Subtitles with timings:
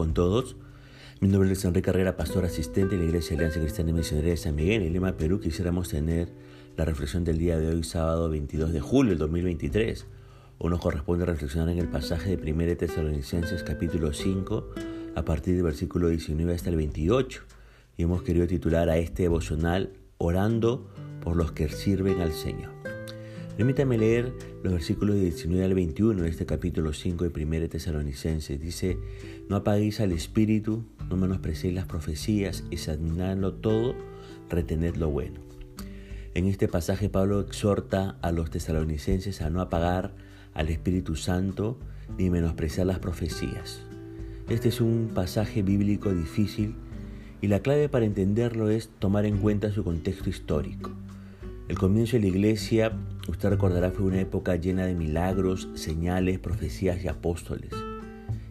[0.00, 0.56] con todos.
[1.20, 4.38] Mi nombre es Enrique Carrera, pastor asistente de la Iglesia Alianza Cristiana y Misionera de
[4.38, 5.40] San Miguel, en Lima, Perú.
[5.40, 6.30] Quisiéramos tener
[6.78, 10.06] la reflexión del día de hoy, sábado 22 de julio del 2023.
[10.56, 14.70] Hoy nos corresponde reflexionar en el pasaje de 1 Tesalonicenses capítulo 5,
[15.16, 17.42] a partir del versículo 19 hasta el 28.
[17.98, 20.88] Y hemos querido titular a este devocional Orando
[21.20, 22.79] por los que sirven al Señor.
[23.56, 28.60] Permítame leer los versículos de 19 al 21 de este capítulo 5 de 1 Tesalonicenses.
[28.60, 28.98] Dice,
[29.48, 33.94] no apaguéis al espíritu, no menosprecéis las profecías, examinadlo todo,
[34.48, 35.40] retened lo bueno.
[36.34, 40.14] En este pasaje Pablo exhorta a los tesalonicenses a no apagar
[40.54, 41.76] al Espíritu Santo
[42.16, 43.82] ni menospreciar las profecías.
[44.48, 46.76] Este es un pasaje bíblico difícil
[47.40, 50.90] y la clave para entenderlo es tomar en cuenta su contexto histórico.
[51.70, 52.98] El comienzo de la iglesia,
[53.28, 57.70] usted recordará, fue una época llena de milagros, señales, profecías y apóstoles.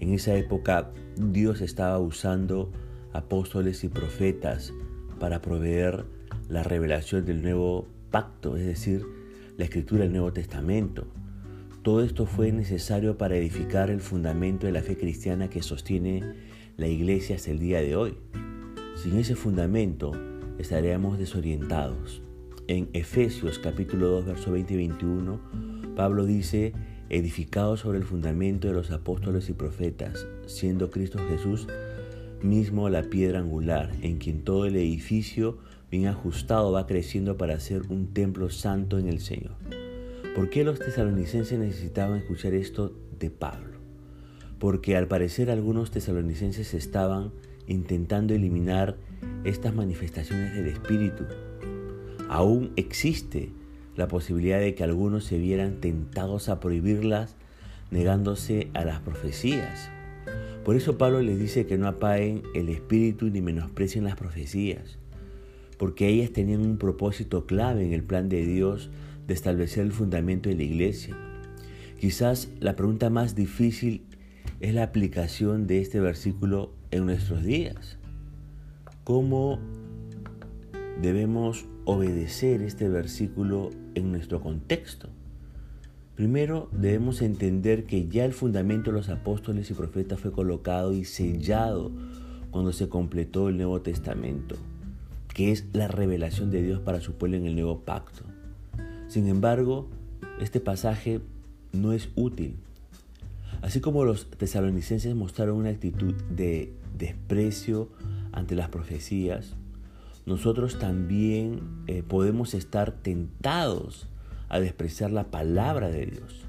[0.00, 2.72] En esa época Dios estaba usando
[3.12, 4.72] apóstoles y profetas
[5.20, 6.06] para proveer
[6.48, 9.04] la revelación del nuevo pacto, es decir,
[9.58, 11.06] la escritura del Nuevo Testamento.
[11.82, 16.22] Todo esto fue necesario para edificar el fundamento de la fe cristiana que sostiene
[16.78, 18.16] la iglesia hasta el día de hoy.
[18.96, 20.12] Sin ese fundamento
[20.58, 22.22] estaríamos desorientados.
[22.68, 25.40] En Efesios capítulo 2, verso 20 y 21,
[25.96, 26.72] Pablo dice,
[27.08, 31.66] edificado sobre el fundamento de los apóstoles y profetas, siendo Cristo Jesús
[32.40, 35.58] mismo la piedra angular, en quien todo el edificio
[35.90, 39.56] bien ajustado va creciendo para ser un templo santo en el Señor.
[40.36, 43.78] ¿Por qué los tesalonicenses necesitaban escuchar esto de Pablo?
[44.60, 47.32] Porque al parecer algunos tesalonicenses estaban
[47.66, 48.96] intentando eliminar
[49.42, 51.24] estas manifestaciones del Espíritu
[52.32, 53.50] aún existe
[53.94, 57.36] la posibilidad de que algunos se vieran tentados a prohibirlas
[57.90, 59.90] negándose a las profecías.
[60.64, 64.96] Por eso Pablo les dice que no apaguen el espíritu ni menosprecien las profecías,
[65.76, 68.88] porque ellas tenían un propósito clave en el plan de Dios
[69.26, 71.14] de establecer el fundamento de la iglesia.
[72.00, 74.06] Quizás la pregunta más difícil
[74.60, 77.98] es la aplicación de este versículo en nuestros días.
[79.04, 79.58] ¿Cómo
[81.02, 85.08] debemos obedecer este versículo en nuestro contexto.
[86.14, 91.04] Primero debemos entender que ya el fundamento de los apóstoles y profetas fue colocado y
[91.04, 91.90] sellado
[92.50, 94.56] cuando se completó el Nuevo Testamento,
[95.34, 98.24] que es la revelación de Dios para su pueblo en el Nuevo Pacto.
[99.08, 99.88] Sin embargo,
[100.40, 101.20] este pasaje
[101.72, 102.56] no es útil.
[103.62, 107.88] Así como los tesalonicenses mostraron una actitud de desprecio
[108.32, 109.56] ante las profecías,
[110.26, 114.08] nosotros también eh, podemos estar tentados
[114.48, 116.42] a despreciar la palabra de Dios.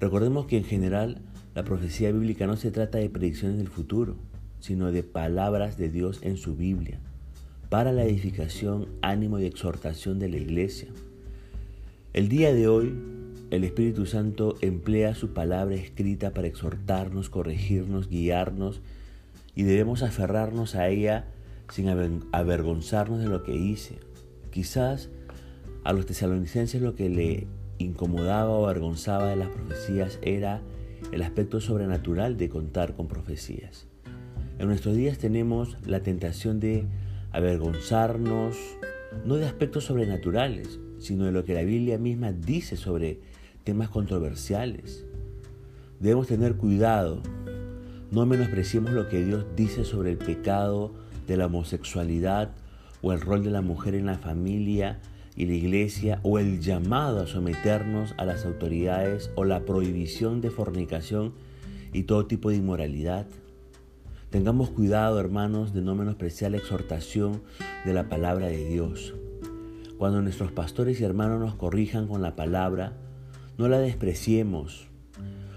[0.00, 1.20] Recordemos que en general
[1.54, 4.16] la profecía bíblica no se trata de predicciones del futuro,
[4.60, 6.98] sino de palabras de Dios en su Biblia,
[7.68, 10.88] para la edificación, ánimo y exhortación de la iglesia.
[12.12, 12.94] El día de hoy,
[13.50, 18.80] el Espíritu Santo emplea su palabra escrita para exhortarnos, corregirnos, guiarnos,
[19.54, 21.26] y debemos aferrarnos a ella
[21.70, 21.88] sin
[22.32, 23.98] avergonzarnos de lo que hice.
[24.50, 25.10] Quizás
[25.84, 27.46] a los tesalonicenses lo que le
[27.78, 30.62] incomodaba o avergonzaba de las profecías era
[31.12, 33.86] el aspecto sobrenatural de contar con profecías.
[34.58, 36.86] En nuestros días tenemos la tentación de
[37.32, 38.56] avergonzarnos,
[39.24, 43.20] no de aspectos sobrenaturales, sino de lo que la Biblia misma dice sobre
[43.64, 45.04] temas controversiales.
[45.98, 47.20] Debemos tener cuidado,
[48.10, 52.50] no menospreciemos lo que Dios dice sobre el pecado de la homosexualidad
[53.02, 55.00] o el rol de la mujer en la familia
[55.36, 60.50] y la iglesia o el llamado a someternos a las autoridades o la prohibición de
[60.50, 61.34] fornicación
[61.92, 63.26] y todo tipo de inmoralidad.
[64.30, 67.42] Tengamos cuidado, hermanos, de no menospreciar la exhortación
[67.84, 69.14] de la palabra de Dios.
[69.98, 72.94] Cuando nuestros pastores y hermanos nos corrijan con la palabra,
[73.58, 74.88] no la despreciemos.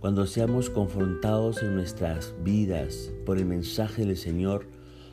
[0.00, 4.66] Cuando seamos confrontados en nuestras vidas por el mensaje del Señor,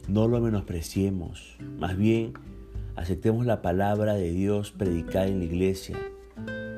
[0.07, 2.33] no lo menospreciemos, más bien
[2.95, 5.97] aceptemos la palabra de Dios predicada en la iglesia,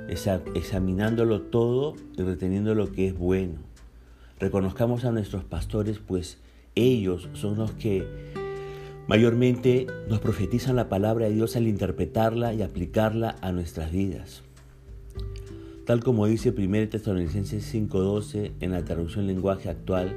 [0.07, 3.59] examinándolo todo y reteniendo lo que es bueno.
[4.39, 6.39] Reconozcamos a nuestros pastores, pues
[6.75, 8.07] ellos son los que
[9.07, 14.43] mayormente nos profetizan la palabra de Dios al interpretarla y aplicarla a nuestras vidas.
[15.85, 20.15] Tal como dice 1 Tesalonicenses 5:12 en la traducción lenguaje actual,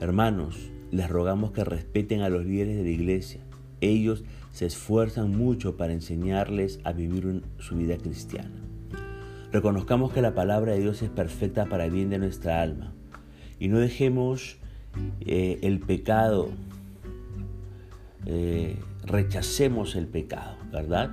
[0.00, 3.40] hermanos, les rogamos que respeten a los líderes de la iglesia.
[3.80, 4.22] Ellos
[4.52, 8.50] se esfuerzan mucho para enseñarles a vivir su vida cristiana.
[9.50, 12.92] Reconozcamos que la palabra de Dios es perfecta para el bien de nuestra alma
[13.58, 14.58] y no dejemos
[15.20, 16.50] eh, el pecado,
[18.26, 21.10] eh, rechacemos el pecado, ¿verdad?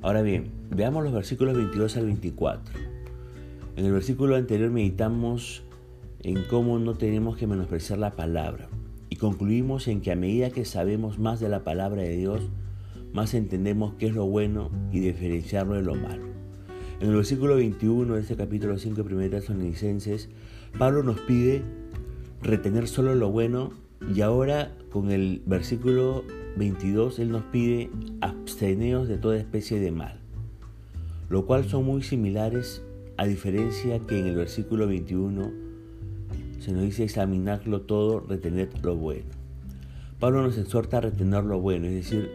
[0.00, 2.74] Ahora bien, veamos los versículos 22 al 24.
[3.76, 5.62] En el versículo anterior meditamos
[6.22, 8.68] en cómo no tenemos que menospreciar la palabra
[9.22, 12.40] concluimos en que a medida que sabemos más de la palabra de Dios,
[13.12, 16.24] más entendemos qué es lo bueno y diferenciarlo de lo malo.
[16.98, 20.28] En el versículo 21 de este capítulo 5 de 1 Tesalonicenses,
[20.76, 21.62] Pablo nos pide
[22.42, 23.70] retener solo lo bueno
[24.12, 26.24] y ahora con el versículo
[26.56, 27.90] 22 él nos pide
[28.20, 30.18] absteneos de toda especie de mal,
[31.30, 32.82] lo cual son muy similares
[33.16, 35.71] a diferencia que en el versículo 21
[36.62, 39.26] se nos dice examinarlo todo, retener lo bueno.
[40.20, 42.30] Pablo nos exhorta a retener lo bueno, es decir,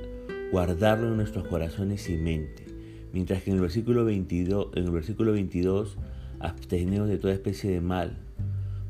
[0.52, 2.66] guardarlo en nuestros corazones y mente.
[3.14, 5.98] Mientras que en el versículo 22, en el versículo 22
[6.42, 8.18] absteneos de toda especie de mal,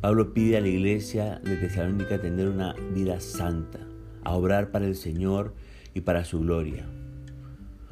[0.01, 3.78] Pablo pide a la iglesia de Tesalónica tener una vida santa,
[4.24, 5.54] a obrar para el Señor
[5.94, 6.88] y para su gloria.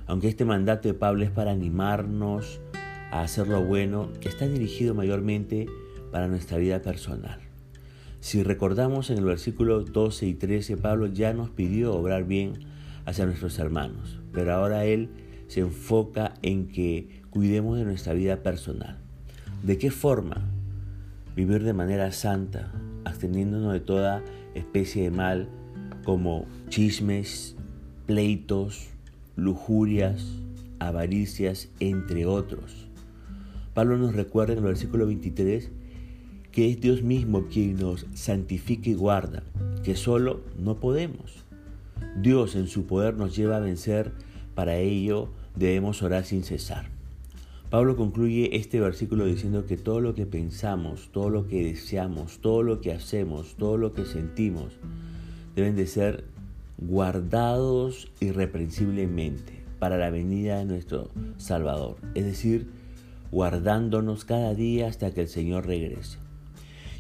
[0.08, 2.60] Aunque este mandato de Pablo es para animarnos
[3.12, 5.68] a hacer lo bueno, está dirigido mayormente
[6.16, 7.40] para nuestra vida personal.
[8.22, 12.54] Si recordamos en el versículo 12 y 13, Pablo ya nos pidió obrar bien
[13.04, 15.10] hacia nuestros hermanos, pero ahora él
[15.50, 18.98] se enfoca en que cuidemos de nuestra vida personal.
[19.62, 20.42] ¿De qué forma?
[21.36, 22.72] vivir de manera santa,
[23.04, 24.24] absteniéndonos de toda
[24.54, 25.50] especie de mal
[26.06, 27.58] como chismes,
[28.06, 28.88] pleitos,
[29.36, 30.26] lujurias,
[30.80, 32.88] avaricias, entre otros.
[33.74, 35.72] Pablo nos recuerda en el versículo 23
[36.56, 39.44] que es Dios mismo quien nos santifica y guarda,
[39.84, 41.44] que solo no podemos.
[42.22, 44.14] Dios en su poder nos lleva a vencer,
[44.56, 46.88] para ello debemos orar sin cesar.
[47.70, 52.64] Pablo concluye este versículo diciendo que todo lo que pensamos, todo lo que deseamos, todo
[52.64, 54.78] lo que hacemos, todo lo que sentimos,
[55.58, 56.24] deben de ser
[56.78, 61.98] guardados irreprensiblemente para la venida de nuestro Salvador.
[62.14, 62.70] Es decir,
[63.30, 66.25] guardándonos cada día hasta que el Señor regrese.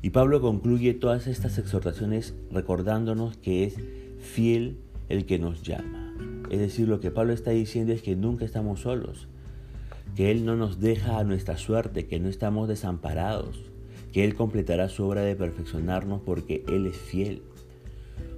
[0.05, 3.73] Y Pablo concluye todas estas exhortaciones recordándonos que es
[4.19, 4.77] fiel
[5.09, 6.13] el que nos llama.
[6.51, 9.27] Es decir, lo que Pablo está diciendo es que nunca estamos solos
[10.15, 13.63] que Él no nos deja a nuestra suerte, que no estamos desamparados,
[14.13, 17.41] que Él completará su obra de perfeccionarnos porque Él es fiel.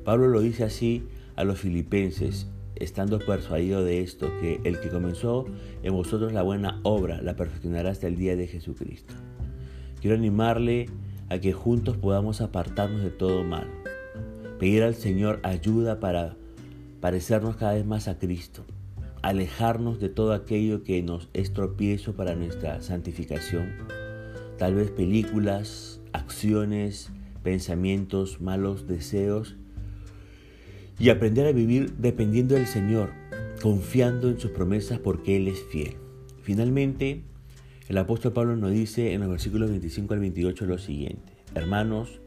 [0.05, 1.03] Pablo lo dice así
[1.35, 5.43] a los filipenses, estando persuadido de esto, que el que comenzó
[5.83, 9.15] en vosotros la buena obra la perfeccionará hasta el día de Jesucristo.
[9.99, 10.85] Quiero animarle
[11.29, 13.67] a que juntos podamos apartarnos de todo mal,
[14.59, 16.35] pedir al Señor ayuda para
[17.01, 18.65] parecernos cada vez más a Cristo
[19.21, 23.73] alejarnos de todo aquello que nos es tropiezo para nuestra santificación.
[24.57, 27.11] Tal vez películas, acciones,
[27.43, 29.57] pensamientos, malos deseos.
[30.99, 33.11] Y aprender a vivir dependiendo del Señor,
[33.61, 35.97] confiando en sus promesas porque Él es fiel.
[36.41, 37.23] Finalmente,
[37.89, 41.33] el apóstol Pablo nos dice en los versículos 25 al 28 lo siguiente.
[41.55, 42.19] Hermanos,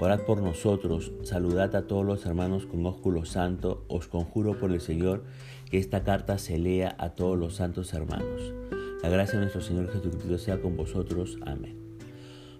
[0.00, 4.80] orad por nosotros, saludad a todos los hermanos con ósculo santo, os conjuro por el
[4.80, 5.22] Señor
[5.70, 8.52] que esta carta se lea a todos los santos hermanos.
[9.00, 11.38] La gracia de nuestro Señor Jesucristo sea con vosotros.
[11.46, 11.76] Amén.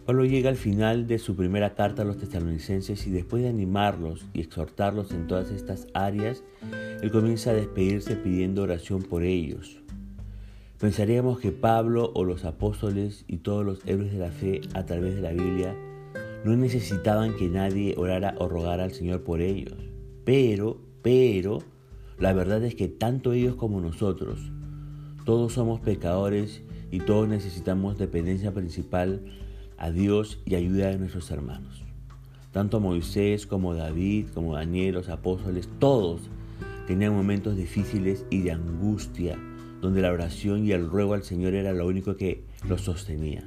[0.07, 4.25] Pablo llega al final de su primera carta a los tesalonicenses y después de animarlos
[4.33, 6.45] y exhortarlos en todas estas áreas,
[7.03, 9.81] él comienza a despedirse pidiendo oración por ellos.
[10.81, 15.15] Pensaríamos que Pablo o los apóstoles y todos los héroes de la fe a través
[15.15, 15.77] de la Biblia
[16.43, 19.77] no necesitaban que nadie orara o rogara al Señor por ellos.
[20.25, 21.59] Pero, pero,
[22.19, 24.41] la verdad es que tanto ellos como nosotros,
[25.27, 29.23] todos somos pecadores y todos necesitamos dependencia principal
[29.77, 31.85] a Dios y ayuda de nuestros hermanos.
[32.53, 36.23] Tanto Moisés como David, como Daniel, los apóstoles, todos
[36.87, 39.39] tenían momentos difíciles y de angustia,
[39.81, 43.47] donde la oración y el ruego al Señor era lo único que los sostenía.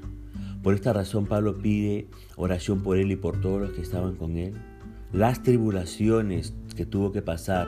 [0.63, 4.37] Por esta razón Pablo pide oración por él y por todos los que estaban con
[4.37, 4.53] él.
[5.11, 7.67] Las tribulaciones que tuvo que pasar,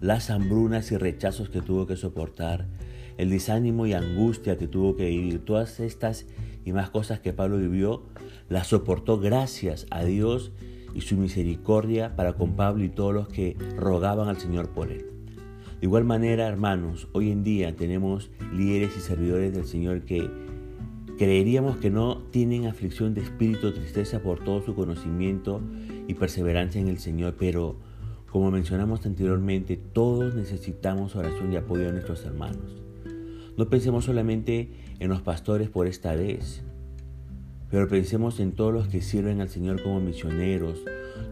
[0.00, 2.68] las hambrunas y rechazos que tuvo que soportar,
[3.16, 6.26] el desánimo y angustia que tuvo que vivir, todas estas
[6.64, 8.04] y más cosas que Pablo vivió,
[8.48, 10.52] las soportó gracias a Dios
[10.94, 15.17] y su misericordia para con Pablo y todos los que rogaban al Señor por él.
[15.80, 20.28] De igual manera, hermanos, hoy en día tenemos líderes y servidores del Señor que
[21.18, 25.60] creeríamos que no tienen aflicción de espíritu tristeza por todo su conocimiento
[26.08, 27.76] y perseverancia en el Señor, pero
[28.28, 32.82] como mencionamos anteriormente, todos necesitamos oración y apoyo de nuestros hermanos.
[33.56, 36.64] No pensemos solamente en los pastores por esta vez,
[37.70, 40.80] pero pensemos en todos los que sirven al Señor como misioneros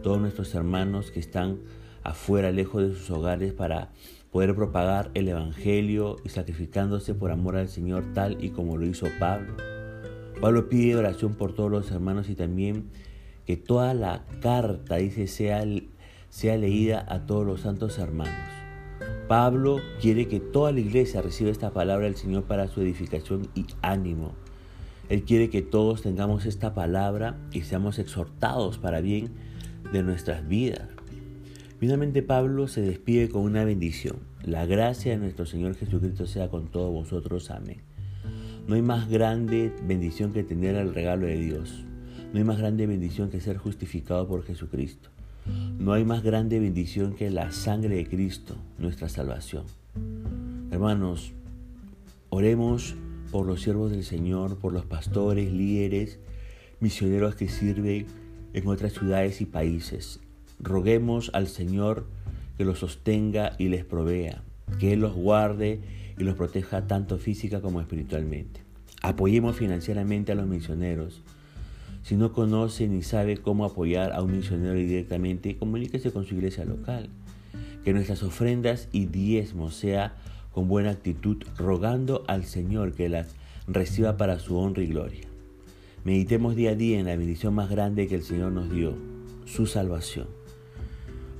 [0.04, 1.58] todos nuestros hermanos que están
[2.04, 3.90] afuera, lejos de sus hogares, para
[4.30, 9.06] poder propagar el Evangelio y sacrificándose por amor al Señor tal y como lo hizo
[9.18, 9.56] Pablo.
[10.40, 12.90] Pablo pide oración por todos los hermanos y también
[13.46, 15.64] que toda la carta, dice, sea,
[16.28, 18.34] sea leída a todos los santos hermanos.
[19.28, 23.66] Pablo quiere que toda la iglesia reciba esta palabra del Señor para su edificación y
[23.82, 24.34] ánimo.
[25.08, 29.30] Él quiere que todos tengamos esta palabra y seamos exhortados para bien
[29.92, 30.95] de nuestras vidas.
[31.78, 34.16] Finalmente Pablo se despide con una bendición.
[34.42, 37.50] La gracia de nuestro Señor Jesucristo sea con todos vosotros.
[37.50, 37.82] Amén.
[38.66, 41.84] No hay más grande bendición que tener el regalo de Dios.
[42.32, 45.10] No hay más grande bendición que ser justificado por Jesucristo.
[45.78, 49.64] No hay más grande bendición que la sangre de Cristo, nuestra salvación.
[50.70, 51.32] Hermanos,
[52.30, 52.96] oremos
[53.30, 56.20] por los siervos del Señor, por los pastores, líderes,
[56.80, 58.06] misioneros que sirven
[58.54, 60.20] en otras ciudades y países
[60.58, 62.06] roguemos al Señor
[62.56, 64.42] que los sostenga y les provea,
[64.78, 65.80] que Él los guarde
[66.18, 68.60] y los proteja tanto física como espiritualmente.
[69.02, 71.22] Apoyemos financieramente a los misioneros.
[72.02, 76.64] Si no conoce ni sabe cómo apoyar a un misionero directamente, comuníquese con su iglesia
[76.64, 77.10] local.
[77.84, 80.16] Que nuestras ofrendas y diezmos sea
[80.52, 83.34] con buena actitud, rogando al Señor que las
[83.68, 85.26] reciba para su honra y gloria.
[86.04, 88.96] Meditemos día a día en la bendición más grande que el Señor nos dio,
[89.44, 90.28] su salvación.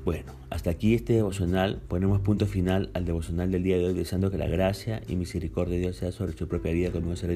[0.07, 1.83] Bueno, hasta aquí este devocional.
[1.89, 5.75] Ponemos punto final al devocional del día de hoy, deseando que la gracia y misericordia
[5.75, 7.35] de Dios sea sobre su propia vida, conmigo será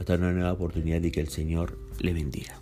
[0.00, 2.58] hasta una nueva oportunidad y que el Señor le bendiga.